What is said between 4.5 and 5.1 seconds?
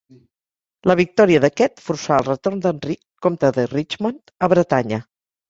Bretanya.